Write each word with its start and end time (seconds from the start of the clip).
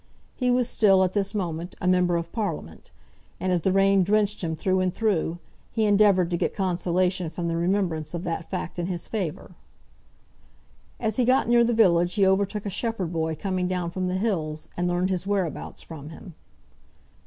He 0.35 0.49
was 0.49 0.67
still, 0.67 1.03
at 1.03 1.13
this 1.13 1.35
moment, 1.35 1.75
a 1.79 1.87
Member 1.87 2.15
of 2.17 2.31
Parliament; 2.31 2.89
and 3.39 3.51
as 3.51 3.61
the 3.61 3.71
rain 3.71 4.01
drenched 4.03 4.43
him 4.43 4.55
through 4.55 4.79
and 4.79 4.91
through, 4.91 5.37
he 5.71 5.85
endeavoured 5.85 6.31
to 6.31 6.37
get 6.37 6.55
consolation 6.55 7.29
from 7.29 7.47
the 7.49 7.55
remembrance 7.55 8.15
of 8.15 8.23
that 8.23 8.49
fact 8.49 8.79
in 8.79 8.87
his 8.87 9.05
favour. 9.05 9.51
As 10.99 11.17
he 11.17 11.23
got 11.23 11.47
near 11.47 11.63
the 11.63 11.75
village 11.75 12.15
he 12.15 12.25
overtook 12.25 12.65
a 12.65 12.69
shepherd 12.71 13.13
boy 13.13 13.35
coming 13.35 13.67
down 13.67 13.91
from 13.91 14.07
the 14.07 14.15
hills, 14.17 14.67
and 14.75 14.87
learned 14.87 15.11
his 15.11 15.27
whereabouts 15.27 15.83
from 15.83 16.09
him. 16.09 16.33